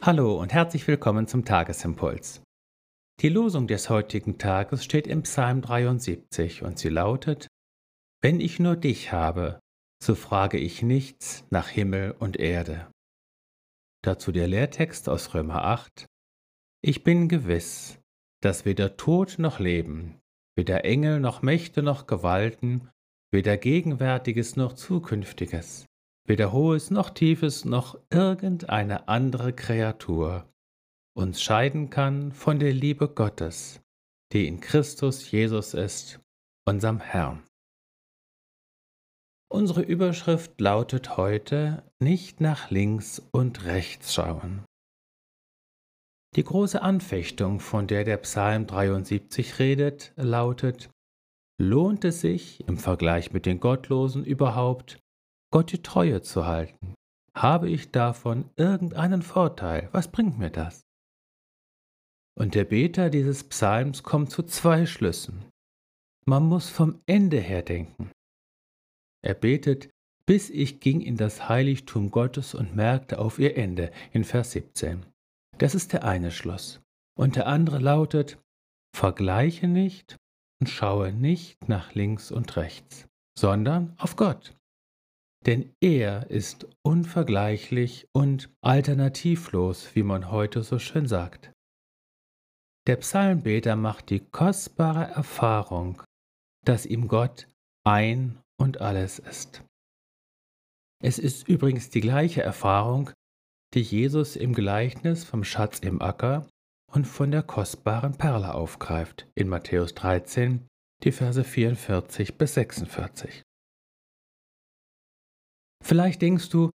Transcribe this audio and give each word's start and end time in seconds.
Hallo 0.00 0.40
und 0.40 0.52
herzlich 0.52 0.86
willkommen 0.86 1.26
zum 1.26 1.44
Tagesimpuls. 1.44 2.40
Die 3.20 3.28
Losung 3.28 3.66
des 3.66 3.90
heutigen 3.90 4.38
Tages 4.38 4.84
steht 4.84 5.08
im 5.08 5.22
Psalm 5.22 5.60
73 5.60 6.62
und 6.62 6.78
sie 6.78 6.88
lautet, 6.88 7.48
Wenn 8.22 8.40
ich 8.40 8.60
nur 8.60 8.76
dich 8.76 9.10
habe, 9.10 9.58
so 10.00 10.14
frage 10.14 10.56
ich 10.56 10.82
nichts 10.82 11.44
nach 11.50 11.68
Himmel 11.68 12.12
und 12.12 12.36
Erde. 12.36 12.88
Dazu 14.04 14.30
der 14.30 14.46
Lehrtext 14.46 15.08
aus 15.08 15.34
Römer 15.34 15.64
8. 15.64 16.06
Ich 16.80 17.02
bin 17.02 17.28
gewiss, 17.28 17.98
dass 18.40 18.64
weder 18.64 18.96
Tod 18.96 19.40
noch 19.40 19.58
Leben, 19.58 20.20
weder 20.56 20.84
Engel 20.84 21.18
noch 21.18 21.42
Mächte 21.42 21.82
noch 21.82 22.06
Gewalten, 22.06 22.88
weder 23.32 23.56
Gegenwärtiges 23.56 24.54
noch 24.54 24.74
Zukünftiges, 24.74 25.86
weder 26.28 26.52
Hohes 26.52 26.90
noch 26.90 27.10
Tiefes 27.10 27.64
noch 27.64 27.98
irgendeine 28.10 29.08
andere 29.08 29.52
Kreatur 29.52 30.48
uns 31.18 31.42
scheiden 31.42 31.90
kann 31.90 32.30
von 32.30 32.60
der 32.60 32.72
Liebe 32.72 33.08
Gottes, 33.08 33.80
die 34.32 34.46
in 34.46 34.60
Christus 34.60 35.28
Jesus 35.28 35.74
ist, 35.74 36.20
unserem 36.64 37.00
Herrn. 37.00 37.42
Unsere 39.50 39.82
Überschrift 39.82 40.60
lautet 40.60 41.16
heute 41.16 41.82
nicht 41.98 42.40
nach 42.40 42.70
links 42.70 43.20
und 43.32 43.64
rechts 43.64 44.14
schauen. 44.14 44.64
Die 46.36 46.44
große 46.44 46.82
Anfechtung, 46.82 47.58
von 47.58 47.88
der 47.88 48.04
der 48.04 48.18
Psalm 48.18 48.68
73 48.68 49.58
redet, 49.58 50.12
lautet, 50.14 50.88
lohnt 51.60 52.04
es 52.04 52.20
sich 52.20 52.60
im 52.68 52.78
Vergleich 52.78 53.32
mit 53.32 53.44
den 53.44 53.58
Gottlosen 53.58 54.24
überhaupt, 54.24 55.00
Gott 55.50 55.72
die 55.72 55.82
Treue 55.82 56.22
zu 56.22 56.46
halten? 56.46 56.94
Habe 57.34 57.70
ich 57.70 57.90
davon 57.90 58.50
irgendeinen 58.56 59.22
Vorteil? 59.22 59.88
Was 59.92 60.08
bringt 60.08 60.38
mir 60.38 60.50
das? 60.50 60.82
Und 62.38 62.54
der 62.54 62.64
Beter 62.64 63.10
dieses 63.10 63.44
Psalms 63.44 64.02
kommt 64.02 64.30
zu 64.30 64.42
zwei 64.42 64.86
Schlüssen. 64.86 65.44
Man 66.26 66.44
muss 66.44 66.68
vom 66.68 67.00
Ende 67.06 67.40
her 67.40 67.62
denken. 67.62 68.10
Er 69.22 69.34
betet, 69.34 69.90
bis 70.26 70.50
ich 70.50 70.80
ging 70.80 71.00
in 71.00 71.16
das 71.16 71.48
Heiligtum 71.48 72.10
Gottes 72.10 72.54
und 72.54 72.76
merkte 72.76 73.18
auf 73.18 73.38
ihr 73.38 73.56
Ende 73.56 73.90
in 74.12 74.24
Vers 74.24 74.52
17. 74.52 75.06
Das 75.56 75.74
ist 75.74 75.92
der 75.92 76.04
eine 76.04 76.30
Schluss. 76.30 76.80
Und 77.16 77.36
der 77.36 77.46
andere 77.46 77.78
lautet, 77.78 78.38
vergleiche 78.94 79.66
nicht 79.66 80.16
und 80.60 80.68
schaue 80.68 81.12
nicht 81.12 81.68
nach 81.68 81.94
links 81.94 82.30
und 82.30 82.56
rechts, 82.56 83.08
sondern 83.38 83.94
auf 83.96 84.16
Gott. 84.16 84.57
Denn 85.48 85.74
er 85.80 86.30
ist 86.30 86.66
unvergleichlich 86.82 88.06
und 88.12 88.50
alternativlos, 88.60 89.94
wie 89.94 90.02
man 90.02 90.30
heute 90.30 90.62
so 90.62 90.78
schön 90.78 91.08
sagt. 91.08 91.50
Der 92.86 92.96
Psalmbeter 92.96 93.74
macht 93.74 94.10
die 94.10 94.20
kostbare 94.20 95.04
Erfahrung, 95.04 96.02
dass 96.66 96.84
ihm 96.84 97.08
Gott 97.08 97.48
ein 97.82 98.38
und 98.60 98.82
alles 98.82 99.18
ist. 99.18 99.64
Es 101.02 101.18
ist 101.18 101.48
übrigens 101.48 101.88
die 101.88 102.02
gleiche 102.02 102.42
Erfahrung, 102.42 103.10
die 103.72 103.80
Jesus 103.80 104.36
im 104.36 104.52
Gleichnis 104.52 105.24
vom 105.24 105.44
Schatz 105.44 105.78
im 105.78 106.02
Acker 106.02 106.46
und 106.92 107.06
von 107.06 107.30
der 107.30 107.42
kostbaren 107.42 108.18
Perle 108.18 108.52
aufgreift 108.52 109.26
in 109.34 109.48
Matthäus 109.48 109.94
13, 109.94 110.66
die 111.04 111.12
Verse 111.12 111.42
44 111.42 112.36
bis 112.36 112.52
46. 112.52 113.44
Vielleicht 115.88 116.20
denkst 116.20 116.50
du, 116.50 116.68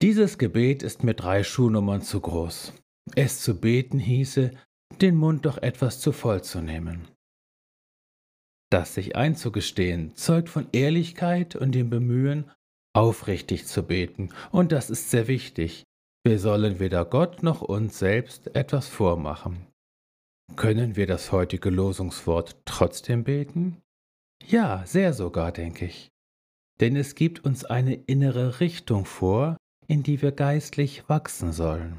dieses 0.00 0.38
Gebet 0.38 0.82
ist 0.82 1.04
mir 1.04 1.12
drei 1.12 1.44
Schuhnummern 1.44 2.00
zu 2.00 2.20
groß. 2.20 2.72
Es 3.14 3.42
zu 3.42 3.60
beten 3.60 3.98
hieße, 3.98 4.50
den 5.02 5.14
Mund 5.14 5.44
doch 5.44 5.58
etwas 5.58 6.00
zu 6.00 6.10
voll 6.10 6.42
zu 6.42 6.62
nehmen. 6.62 7.06
Das 8.72 8.94
sich 8.94 9.14
einzugestehen 9.14 10.16
zeugt 10.16 10.48
von 10.48 10.68
Ehrlichkeit 10.72 11.54
und 11.54 11.72
dem 11.72 11.90
Bemühen, 11.90 12.50
aufrichtig 12.94 13.66
zu 13.66 13.82
beten, 13.82 14.30
und 14.52 14.72
das 14.72 14.88
ist 14.88 15.10
sehr 15.10 15.28
wichtig, 15.28 15.84
wir 16.26 16.38
sollen 16.38 16.80
weder 16.80 17.04
Gott 17.04 17.42
noch 17.42 17.60
uns 17.60 17.98
selbst 17.98 18.56
etwas 18.56 18.88
vormachen. 18.88 19.66
Können 20.56 20.96
wir 20.96 21.06
das 21.06 21.30
heutige 21.30 21.68
Losungswort 21.68 22.56
trotzdem 22.64 23.22
beten? 23.22 23.82
Ja, 24.46 24.82
sehr 24.86 25.12
sogar, 25.12 25.52
denke 25.52 25.84
ich. 25.84 26.08
Denn 26.80 26.96
es 26.96 27.14
gibt 27.14 27.44
uns 27.44 27.64
eine 27.64 27.94
innere 27.94 28.60
Richtung 28.60 29.04
vor, 29.04 29.56
in 29.86 30.02
die 30.02 30.20
wir 30.20 30.32
geistlich 30.32 31.08
wachsen 31.08 31.52
sollen. 31.52 31.96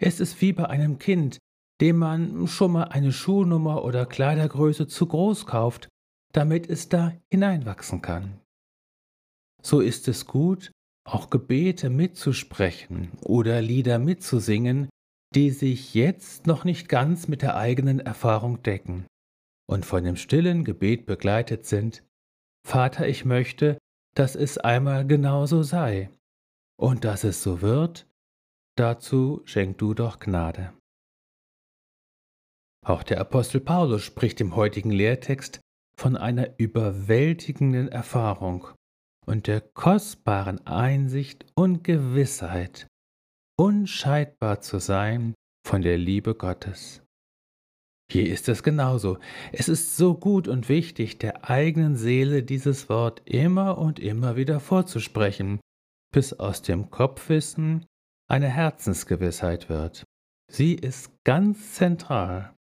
Es 0.00 0.20
ist 0.20 0.40
wie 0.40 0.52
bei 0.52 0.66
einem 0.66 0.98
Kind, 0.98 1.38
dem 1.80 1.98
man 1.98 2.46
schon 2.46 2.72
mal 2.72 2.84
eine 2.84 3.12
Schuhnummer 3.12 3.84
oder 3.84 4.06
Kleidergröße 4.06 4.86
zu 4.86 5.06
groß 5.06 5.46
kauft, 5.46 5.88
damit 6.32 6.68
es 6.68 6.88
da 6.88 7.12
hineinwachsen 7.32 8.02
kann. 8.02 8.40
So 9.62 9.80
ist 9.80 10.08
es 10.08 10.26
gut, 10.26 10.70
auch 11.04 11.30
Gebete 11.30 11.90
mitzusprechen 11.90 13.10
oder 13.22 13.60
Lieder 13.60 13.98
mitzusingen, 13.98 14.88
die 15.34 15.50
sich 15.50 15.94
jetzt 15.94 16.46
noch 16.46 16.64
nicht 16.64 16.88
ganz 16.88 17.28
mit 17.28 17.42
der 17.42 17.56
eigenen 17.56 18.00
Erfahrung 18.00 18.62
decken 18.62 19.06
und 19.68 19.84
von 19.84 20.04
dem 20.04 20.16
stillen 20.16 20.64
Gebet 20.64 21.06
begleitet 21.06 21.66
sind, 21.66 22.02
Vater, 22.66 23.08
ich 23.08 23.24
möchte, 23.24 23.78
dass 24.18 24.34
es 24.34 24.58
einmal 24.58 25.06
genauso 25.06 25.62
sei, 25.62 26.10
und 26.76 27.04
dass 27.04 27.22
es 27.22 27.40
so 27.40 27.60
wird, 27.62 28.08
dazu 28.76 29.42
schenk 29.44 29.78
du 29.78 29.94
doch 29.94 30.18
Gnade. 30.18 30.72
Auch 32.84 33.04
der 33.04 33.20
Apostel 33.20 33.60
Paulus 33.60 34.02
spricht 34.02 34.40
im 34.40 34.56
heutigen 34.56 34.90
Lehrtext 34.90 35.60
von 35.96 36.16
einer 36.16 36.58
überwältigenden 36.58 37.88
Erfahrung 37.88 38.68
und 39.24 39.46
der 39.46 39.60
kostbaren 39.60 40.66
Einsicht 40.66 41.46
und 41.54 41.84
Gewissheit, 41.84 42.88
unscheidbar 43.56 44.60
zu 44.60 44.80
sein 44.80 45.34
von 45.64 45.82
der 45.82 45.96
Liebe 45.96 46.34
Gottes. 46.34 47.02
Hier 48.10 48.26
ist 48.32 48.48
es 48.48 48.62
genauso. 48.62 49.18
Es 49.52 49.68
ist 49.68 49.96
so 49.96 50.14
gut 50.14 50.48
und 50.48 50.70
wichtig, 50.70 51.18
der 51.18 51.50
eigenen 51.50 51.96
Seele 51.96 52.42
dieses 52.42 52.88
Wort 52.88 53.20
immer 53.26 53.76
und 53.76 53.98
immer 53.98 54.36
wieder 54.36 54.60
vorzusprechen, 54.60 55.60
bis 56.10 56.32
aus 56.32 56.62
dem 56.62 56.90
Kopfwissen 56.90 57.84
eine 58.26 58.48
Herzensgewissheit 58.48 59.68
wird. 59.68 60.04
Sie 60.50 60.74
ist 60.74 61.12
ganz 61.24 61.74
zentral. 61.74 62.54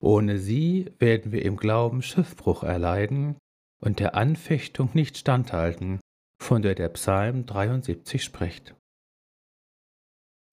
Ohne 0.00 0.38
sie 0.38 0.90
werden 0.98 1.32
wir 1.32 1.44
im 1.44 1.56
Glauben 1.56 2.00
Schiffbruch 2.00 2.62
erleiden 2.62 3.36
und 3.82 4.00
der 4.00 4.14
Anfechtung 4.14 4.90
nicht 4.94 5.18
standhalten, 5.18 6.00
von 6.40 6.62
der 6.62 6.74
der 6.74 6.88
Psalm 6.90 7.44
73 7.44 8.24
spricht. 8.24 8.74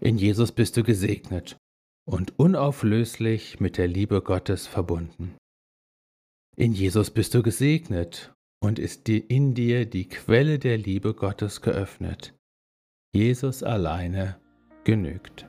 In 0.02 0.18
Jesus 0.18 0.52
bist 0.52 0.76
du 0.76 0.84
gesegnet 0.84 1.58
und 2.06 2.40
unauflöslich 2.40 3.60
mit 3.60 3.78
der 3.78 3.88
Liebe 3.88 4.22
Gottes 4.22 4.68
verbunden. 4.68 5.36
In 6.56 6.72
Jesus 6.72 7.12
bist 7.12 7.34
du 7.34 7.44
gesegnet 7.44 8.34
und 8.62 8.80
ist 8.80 9.10
in 9.10 9.54
dir 9.54 9.86
die 9.86 10.08
Quelle 10.08 10.60
der 10.60 10.78
Liebe 10.78 11.14
Gottes 11.14 11.62
geöffnet. 11.62 12.34
Jesus 13.14 13.64
alleine 13.64 14.40
genügt. 14.84 15.48